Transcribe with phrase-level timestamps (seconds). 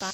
[0.00, 0.12] Hi,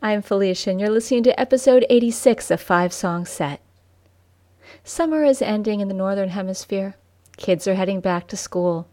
[0.00, 3.60] I'm Felicia, and you're listening to episode 86 of Five Song Set.
[4.92, 6.96] Summer is ending in the Northern Hemisphere.
[7.36, 8.88] Kids are heading back to school.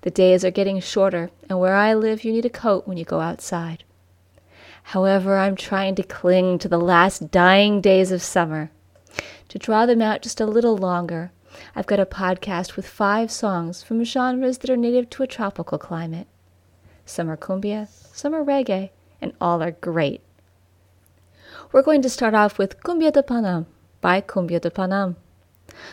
[0.00, 3.04] The days are getting shorter, and where I live, you need a coat when you
[3.04, 3.84] go outside.
[4.82, 8.70] However, I'm trying to cling to the last dying days of summer.
[9.50, 11.32] To draw them out just a little longer,
[11.74, 15.76] I've got a podcast with five songs from genres that are native to a tropical
[15.76, 16.28] climate.
[17.04, 18.88] Some are cumbia, some are reggae,
[19.20, 20.22] and all are great.
[21.72, 23.66] We're going to start off with Cumbia de Panam
[24.00, 25.16] by Cumbia de Panam.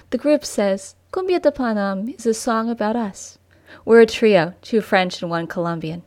[0.09, 3.37] The group says Cumbia de Panam is a song about us.
[3.85, 6.03] We're a trio, two French and one Colombian.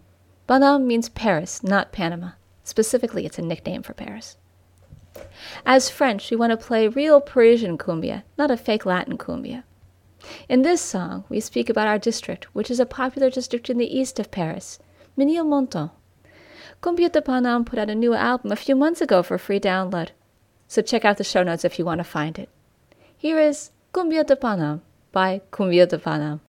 [0.48, 2.32] Panam means Paris, not Panama.
[2.64, 4.36] Specifically, it's a nickname for Paris.
[5.64, 9.64] As French, we want to play real Parisian cumbia, not a fake Latin cumbia.
[10.48, 13.98] In this song, we speak about our district, which is a popular district in the
[13.98, 14.78] east of Paris,
[15.16, 15.90] Menilmontant.
[16.82, 20.10] Cumbia de Panam put out a new album a few months ago for free download,
[20.68, 22.48] so check out the show notes if you want to find it.
[23.18, 26.45] Here is Cumbia de Panam by Cumbia de Panam.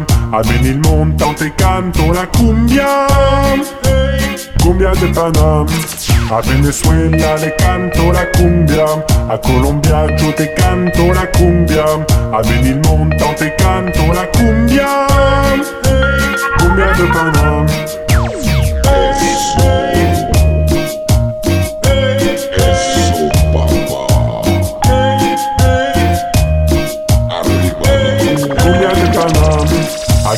[0.00, 3.06] Cumbia, a Benilmontant te canto la cumbia,
[4.62, 5.66] cumbia de Panam.
[6.30, 8.84] A Venezuela le canto la cumbia,
[9.28, 11.84] a Colombia yo te canto la cumbia,
[12.32, 15.06] a Benilmontant te canto la cumbia,
[16.58, 18.09] cumbia de Panam.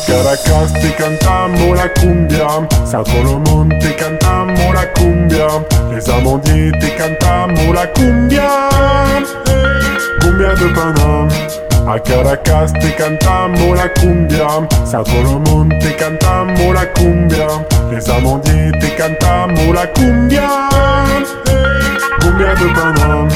[0.06, 2.46] Caracas te cantamos la cumbia,
[2.84, 5.46] San Colomón te cantamos la cumbia,
[5.90, 8.48] Les Amandiers te cantamos la cumbia,
[10.20, 11.28] cumbia de Panam.
[11.88, 14.46] A Caracas te cantamos la cumbia,
[14.84, 17.46] San Colomón te cantamos la cumbia,
[17.90, 20.48] Les Amandiers te cantamos la cumbia,
[22.20, 23.28] cumbia de Panam.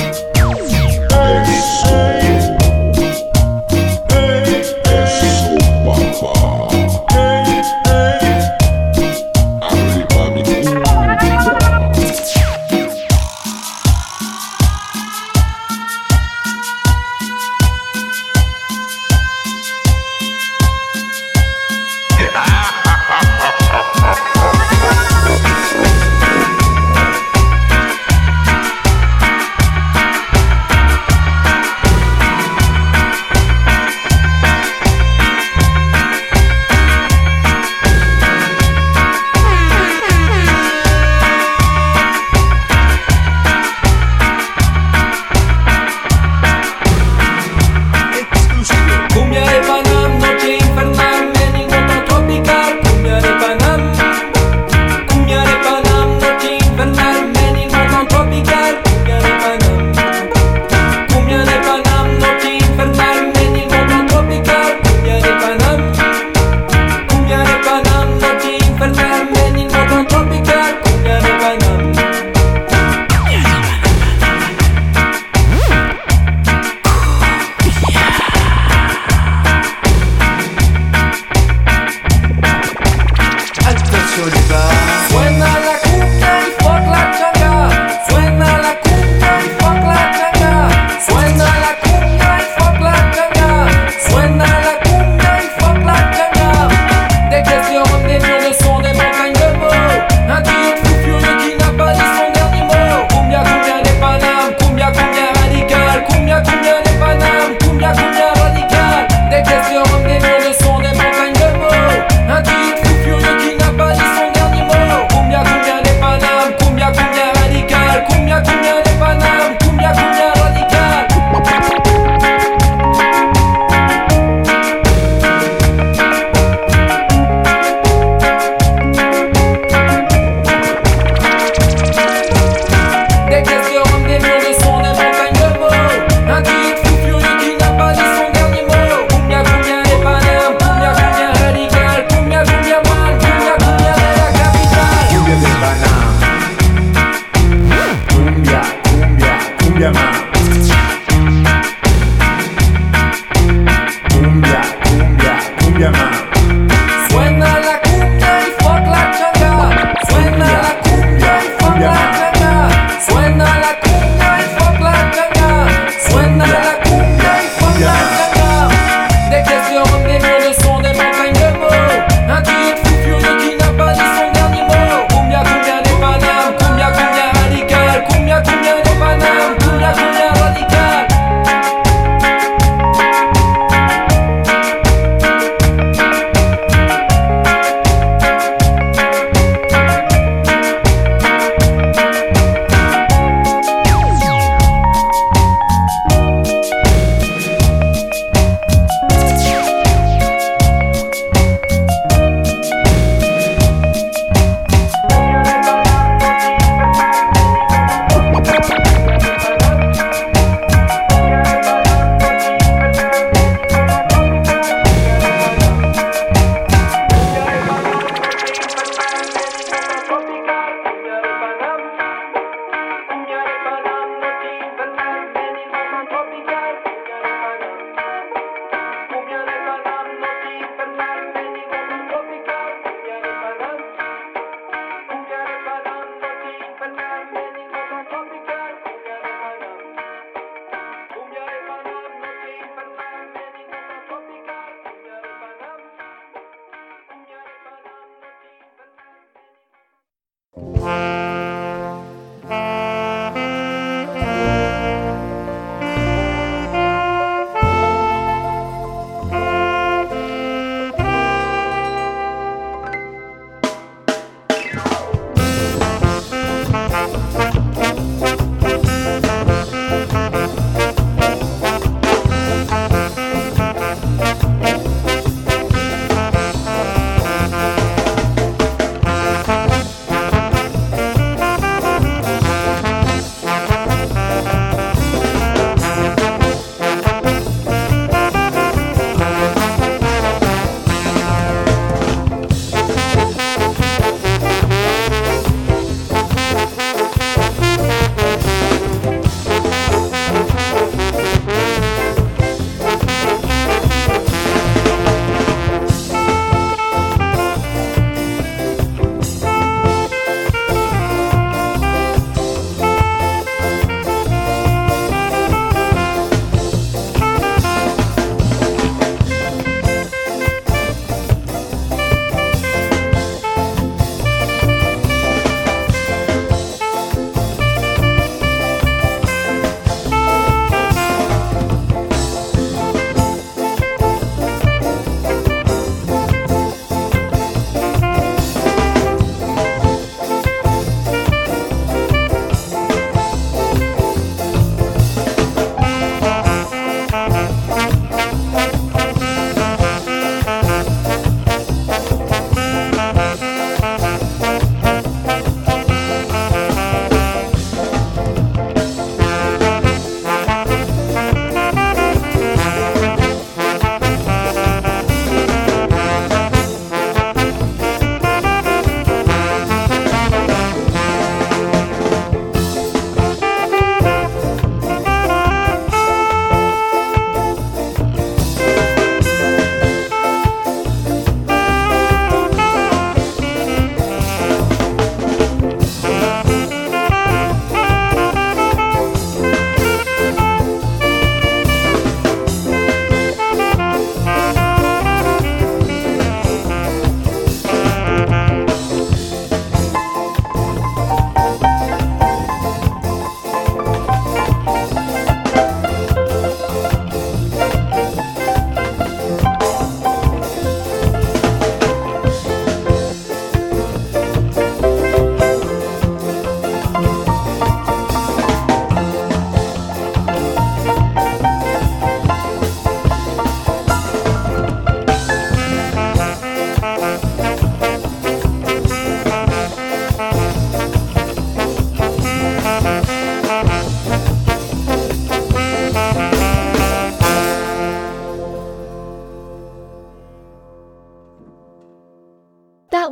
[250.56, 251.15] That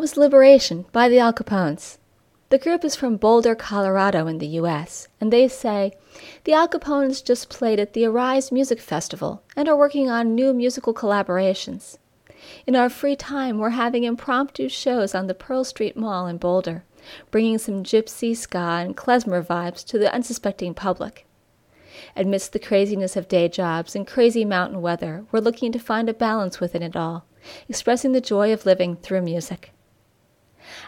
[0.04, 1.96] was Liberation by the Al Capones.
[2.50, 5.94] The group is from Boulder, Colorado, in the U.S., and they say
[6.44, 10.52] the Al Capones just played at the Arise Music Festival and are working on new
[10.52, 11.96] musical collaborations.
[12.66, 16.84] In our free time, we're having impromptu shows on the Pearl Street Mall in Boulder,
[17.30, 21.26] bringing some gypsy, ska, and klezmer vibes to the unsuspecting public.
[22.14, 26.12] Amidst the craziness of day jobs and crazy mountain weather, we're looking to find a
[26.12, 27.25] balance within it all,
[27.70, 29.70] expressing the joy of living through music.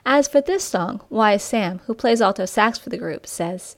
[0.05, 3.77] As for this song, Why Sam, who plays alto sax for the group, says,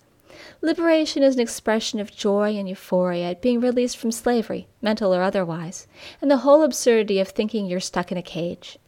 [0.60, 5.22] Liberation is an expression of joy and euphoria at being released from slavery, mental or
[5.22, 5.86] otherwise,
[6.20, 8.78] and the whole absurdity of thinking you're stuck in a cage.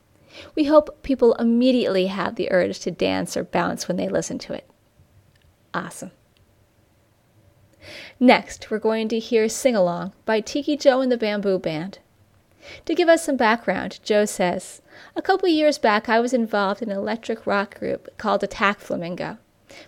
[0.55, 4.52] We hope people immediately have the urge to dance or bounce when they listen to
[4.52, 4.69] it.
[5.75, 6.12] Awesome.
[8.19, 11.99] Next, we're going to hear Sing Along by Tiki Joe and the Bamboo Band.
[12.87, 14.83] To give us some background, Joe says,
[15.17, 19.38] A couple years back I was involved in an electric rock group called Attack Flamingo,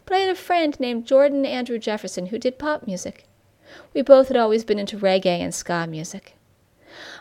[0.06, 3.26] but I had a friend named Jordan Andrew Jefferson who did pop music.
[3.94, 6.36] We both had always been into reggae and ska music.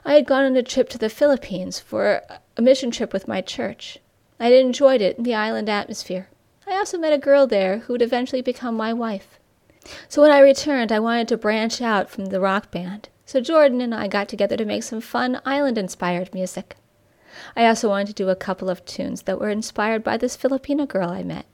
[0.03, 2.21] I had gone on a trip to the Philippines for
[2.57, 3.99] a mission trip with my church.
[4.39, 6.29] I had enjoyed it and the island atmosphere.
[6.67, 9.39] I also met a girl there who would eventually become my wife.
[10.07, 13.09] So when I returned, I wanted to branch out from the rock band.
[13.31, 16.75] So Jordan and I got together to make some fun island inspired music.
[17.55, 20.85] I also wanted to do a couple of tunes that were inspired by this Filipino
[20.85, 21.45] girl I met.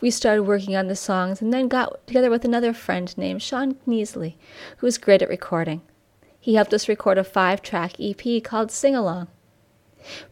[0.00, 3.76] We started working on the songs and then got together with another friend named Sean
[3.86, 4.34] Kneasley,
[4.78, 5.82] who was great at recording.
[6.40, 9.28] He helped us record a five track EP called Sing Along.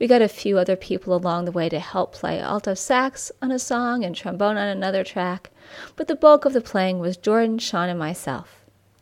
[0.01, 3.53] We got a few other people along the way to help play alto sax on
[3.53, 5.51] a song and trombone on another track,
[5.95, 8.60] but the bulk of the playing was Jordan, Sean, and myself.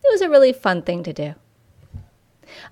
[0.09, 1.35] It was a really fun thing to do.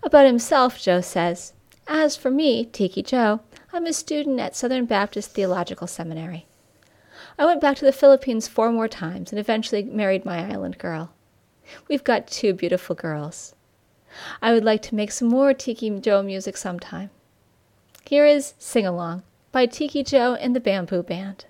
[0.02, 1.52] About himself, Joe says,
[1.86, 3.40] As for me, Tiki Joe,
[3.74, 6.46] I'm a student at Southern Baptist Theological Seminary.
[7.38, 11.12] I went back to the Philippines four more times and eventually married my island girl.
[11.88, 13.54] We've got two beautiful girls.
[14.40, 17.10] I would like to make some more Tiki Joe music sometime.
[18.06, 21.44] Here is Sing Along by Tiki Joe and the Bamboo Band.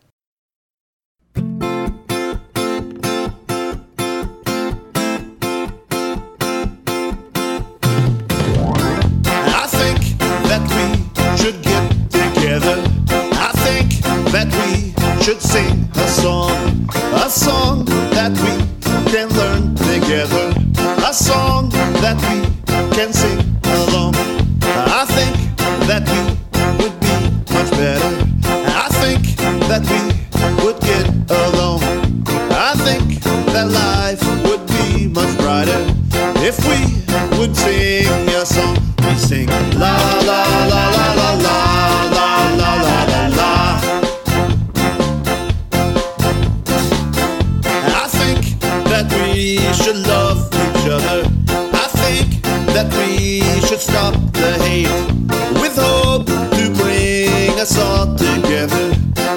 [53.76, 58.94] Should stop the hate with hope to bring us all together.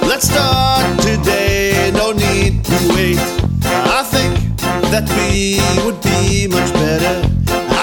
[0.07, 3.19] Let's start today, no need to wait.
[3.65, 4.35] I think
[4.91, 7.15] that we would be much better.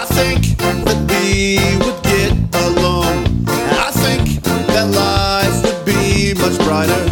[0.00, 2.32] I think that we would get
[2.64, 3.46] along.
[3.48, 7.04] I think that life would be much brighter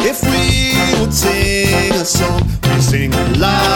[0.00, 2.42] if we would sing a song.
[2.64, 3.69] We sing la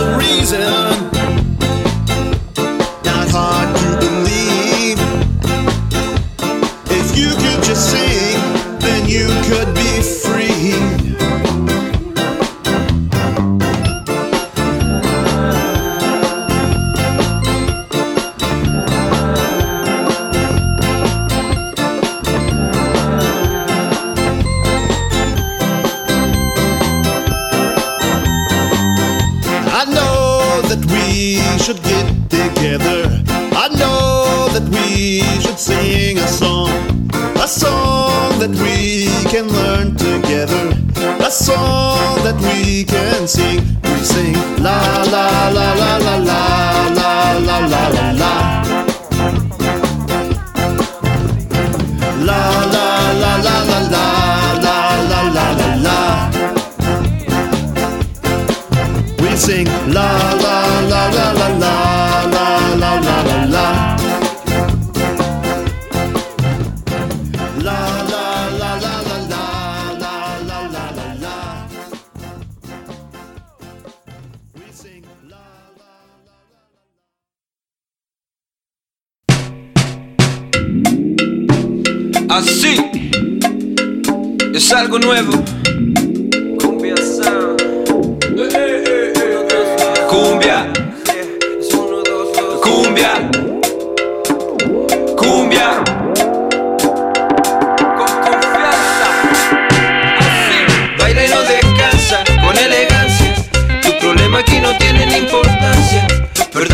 [0.00, 0.60] a reason.
[3.04, 4.98] Not hard to believe.
[6.98, 8.38] If you could just sing,
[8.80, 9.74] then you could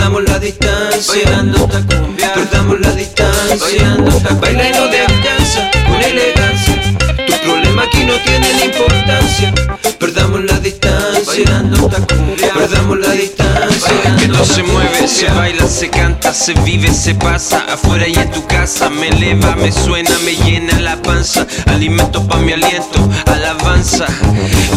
[0.07, 1.25] Perdamos la distancia.
[1.25, 2.33] Bailando esta cumbia.
[2.33, 3.59] Perdamos la distancia.
[3.59, 6.97] Bailando esta Baila y no descansa con elegancia.
[7.27, 9.53] Tu problema aquí no tiene importancia.
[9.99, 11.23] Perdamos la distancia.
[11.27, 14.26] bailando esta cumbia, perdamos la distancia.
[14.37, 18.47] Todo se mueve, se baila, se canta, se vive, se pasa, afuera y en tu
[18.47, 18.91] casa.
[18.91, 21.47] Me eleva, me suena, me llena la panza.
[21.65, 24.05] Alimento pa' mi aliento, alabanza.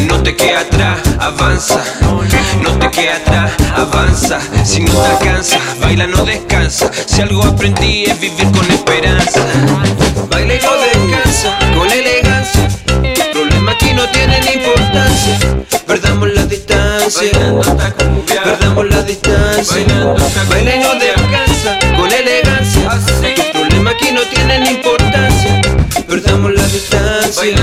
[0.08, 1.84] No te queda atrás, avanza.
[2.64, 4.40] No te queda atrás, avanza.
[4.64, 6.90] Si no te alcanza, baila, no descansa.
[7.06, 9.42] Si algo aprendí es vivir con esperanza.
[10.30, 10.72] Baila y no
[11.12, 12.70] descansa, con elegancia.
[13.14, 15.38] Tus problemas aquí no tienen importancia.
[15.86, 17.32] Perdamos la distancia.
[18.46, 19.49] Perdamos la distancia.
[19.60, 22.90] Baila y no descansa, con elegancia.
[23.36, 25.62] Tus problemas aquí no tienen importancia.
[26.08, 27.58] Perdamos la distancia.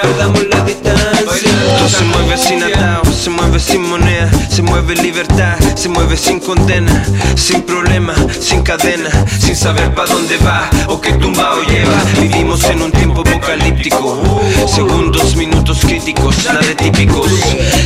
[0.00, 2.15] Perdamos la distancia.
[2.36, 7.02] Mueve sin atado, se mueve sin moneda, se mueve libertad, se mueve sin condena,
[7.34, 9.08] sin problema, sin cadena,
[9.40, 11.96] sin saber pa' dónde va o qué tumbao lleva.
[12.20, 14.22] Vivimos en un tiempo apocalíptico,
[14.66, 17.32] segundos, minutos críticos, nada de típicos.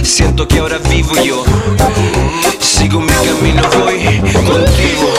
[0.03, 1.45] Siento que ahora vivo yo,
[2.59, 5.15] sigo mi camino, voy contigo.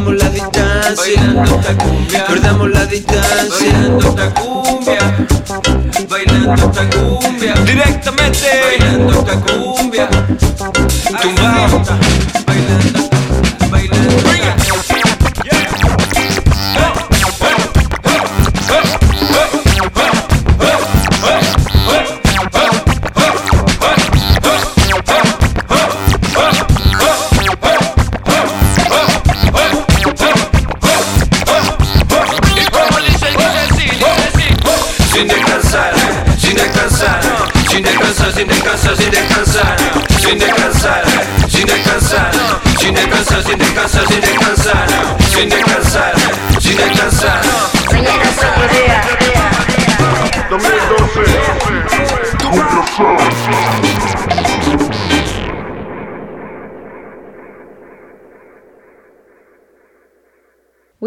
[0.00, 0.94] Perdamos la distancia.
[0.96, 2.26] Bailando esta cumbia.
[2.26, 3.72] Perdamos la distancia.
[3.72, 5.26] Bailando esta cumbia.
[6.08, 7.54] Bailando esta cumbia.
[7.66, 8.48] Directamente.
[8.64, 10.08] Bailando esta cumbia.
[11.20, 11.84] Tumbao.
[11.84, 11.84] Bailando,
[12.46, 12.89] bailando.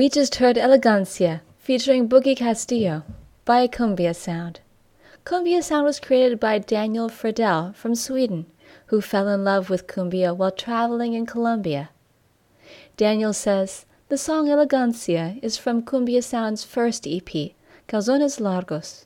[0.04, 3.04] We just heard Elegancia featuring Boogie Castillo
[3.46, 4.60] by Cumbia Sound.
[5.24, 8.46] Cumbia Sound was created by Daniel Friedel from Sweden,
[8.88, 11.90] who fell in love with cumbia while traveling in Colombia.
[12.98, 17.54] Daniel says the song Elegancia is from Cumbia Sound's first EP,
[17.88, 19.06] Calzones Largos.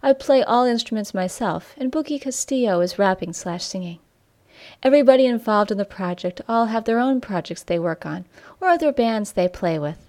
[0.00, 3.98] I play all instruments myself, and Boogie Castillo is rapping slash singing.
[4.80, 8.26] Everybody involved in the project all have their own projects they work on,
[8.60, 10.03] or other bands they play with.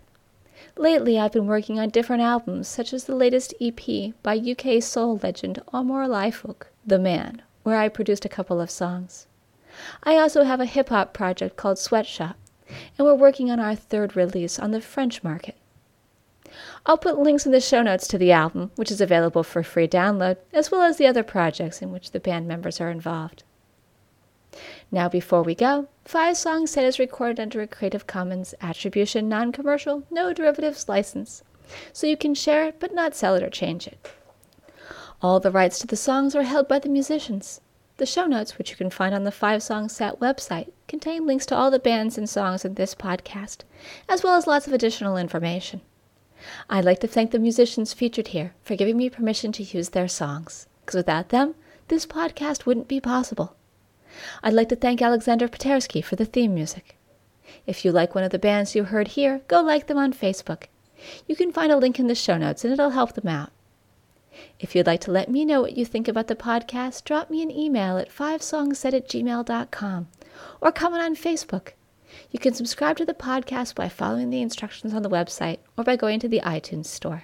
[0.78, 5.18] Lately, I've been working on different albums, such as the latest EP by UK soul
[5.24, 9.28] legend Omar Lye-Fook, The Man, where I produced a couple of songs.
[10.04, 12.36] I also have a hip hop project called Sweatshop,
[12.98, 15.56] and we're working on our third release on the French market.
[16.86, 19.88] I'll put links in the show notes to the album, which is available for free
[19.88, 23.44] download, as well as the other projects in which the band members are involved.
[24.92, 29.52] Now, before we go, Five Song Set is recorded under a Creative Commons Attribution Non
[29.52, 31.44] Commercial No Derivatives license,
[31.92, 34.08] so you can share it but not sell it or change it.
[35.22, 37.62] All the rights to the songs are held by the musicians.
[37.98, 41.46] The show notes, which you can find on the Five Song Set website, contain links
[41.48, 43.60] to all the bands and songs in this podcast,
[44.08, 45.82] as well as lots of additional information.
[46.70, 50.08] I'd like to thank the musicians featured here for giving me permission to use their
[50.08, 51.56] songs, because without them,
[51.88, 53.56] this podcast wouldn't be possible.
[54.44, 56.98] I'd like to thank Alexander Patersky for the theme music.
[57.66, 60.64] If you like one of the bands you heard here, go like them on Facebook.
[61.28, 63.52] You can find a link in the show notes and it'll help them out.
[64.60, 67.42] If you'd like to let me know what you think about the podcast, drop me
[67.42, 70.08] an email at fivesongset at gmail.com
[70.62, 71.70] or comment on Facebook.
[72.32, 75.96] You can subscribe to the podcast by following the instructions on the website or by
[75.96, 77.24] going to the iTunes store.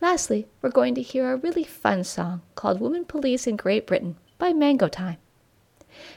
[0.00, 4.16] Lastly, we're going to hear a really fun song called Woman Police in Great Britain
[4.38, 5.18] by Mango Time.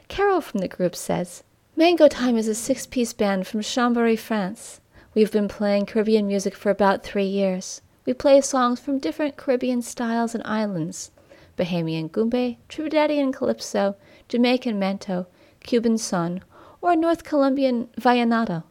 [0.08, 1.44] Carol from the group says,
[1.76, 4.80] Mango Time is a six piece band from Chambéry, France.
[5.14, 7.82] We've been playing Caribbean music for about three years.
[8.06, 11.12] We play songs from different Caribbean styles and islands
[11.58, 13.96] Bahamian Goombay, Trinidadian Calypso,
[14.30, 15.26] Jamaican Mento,
[15.60, 16.44] Cuban Son,
[16.82, 18.64] or North Colombian Vallenato.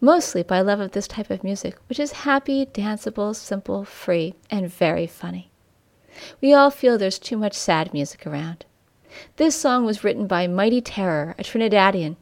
[0.00, 4.70] Mostly by love of this type of music, which is happy, danceable, simple, free, and
[4.70, 5.50] very funny.
[6.40, 8.66] We all feel there's too much sad music around.
[9.36, 12.16] This song was written by Mighty Terror, a Trinidadian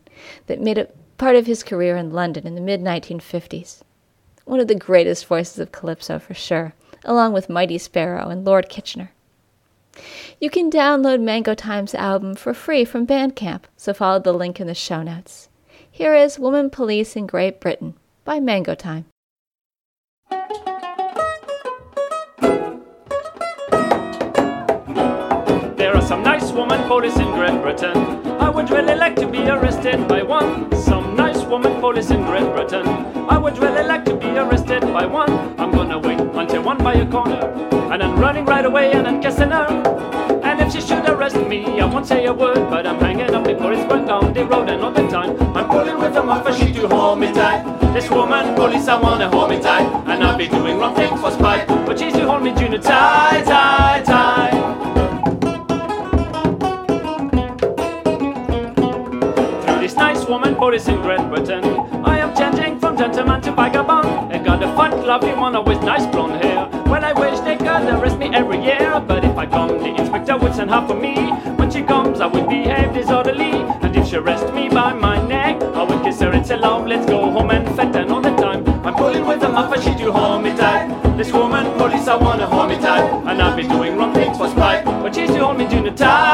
[0.46, 3.82] that made it part of his career in London in the mid 1950s.
[4.44, 6.74] One of the greatest voices of calypso for sure,
[7.04, 9.12] along with Mighty Sparrow and Lord Kitchener.
[10.40, 14.66] You can download Mango Time's album for free from Bandcamp, so follow the link in
[14.66, 15.48] the show notes.
[15.90, 19.06] Here is Woman Police in Great Britain by Mango Time.
[26.60, 27.96] Woman police in Great Britain.
[28.38, 30.70] I would really like to be arrested by one.
[30.76, 32.86] Some nice woman police in Great Britain.
[33.34, 35.32] I would really like to be arrested by one.
[35.58, 37.40] I'm gonna wait until one by a corner.
[37.90, 39.68] And I'm running right away and I'm kissing her.
[40.44, 43.44] And if she should arrest me, I won't say a word, but I'm hanging up
[43.44, 45.30] before it's run down the road and all the time.
[45.56, 47.64] I'm pulling with a muff she to hold me tight.
[47.94, 49.88] This woman, police, I wanna hold me tight.
[50.10, 51.66] And I'll be doing wrong things for spite.
[51.86, 53.69] But she's to hold me tight, tight.
[65.10, 66.68] Lovely one with nice blonde hair.
[66.86, 70.36] Well, I wish they could arrest me every year, but if I come, the inspector
[70.36, 71.16] would send her for me.
[71.58, 75.60] When she comes, I would behave disorderly, and if she arrests me by my neck,
[75.74, 78.34] I would kiss her and say, "Love, let's go home and fete." And all the
[78.44, 80.86] time, I'm pulling with a muff and she do hold me tight.
[81.16, 84.46] This woman, police, I wanna hold me tight, and I've been doing wrong things for
[84.46, 86.29] spite, but she's to me junior tight, tight,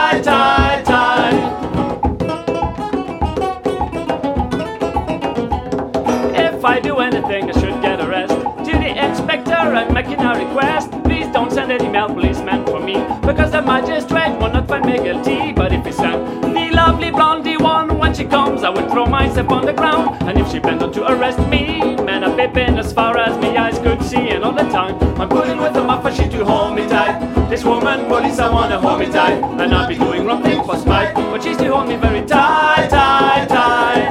[18.97, 20.23] throw myself on the ground.
[20.23, 23.55] And if she planned on to arrest me, man, I've been as far as my
[23.55, 24.31] eyes could see.
[24.31, 27.21] And all the time, I'm pulling with a muffin, she to hold me tight.
[27.51, 29.39] This woman, police, I wanna hold me tight.
[29.61, 32.89] And I'll be doing wrong thing for spite, but she's to hold me very tight,
[32.89, 34.09] tight, tight.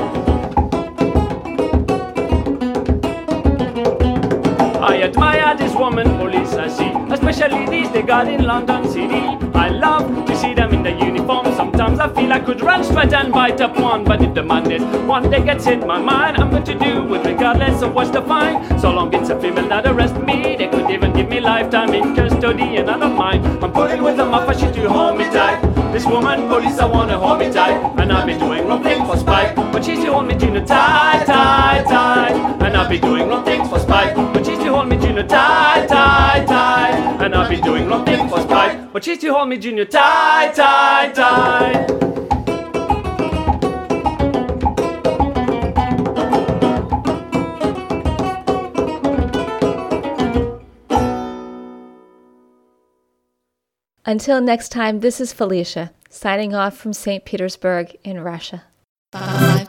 [4.91, 9.24] I admire this woman police I see, especially these they got in London City.
[12.35, 15.41] I could run straight and bite up one, but if the man is one day
[15.41, 18.77] gets in my mind, I'm going to do it regardless of what's the fine.
[18.77, 22.13] So long it's a female that arrest me, they could even give me lifetime in
[22.13, 23.45] custody, and I don't mind.
[23.63, 25.61] I'm pulling with a muff, she to hold me tight.
[25.93, 29.15] This woman police I wanna hold me tight, and I've been doing wrong things for
[29.15, 33.45] spite, but she's to hold me junior tight, tight, tight, and I've been doing wrong
[33.45, 37.61] things for spite, but she's to hold me junior tight, tight, tight, and I've been
[37.61, 42.14] doing wrong things for spite, but she's to hold me junior tight, tight, tight.
[54.15, 57.25] Until next time, this is Felicia, signing off from St.
[57.25, 58.63] Petersburg in Russia.
[59.11, 59.67] Five.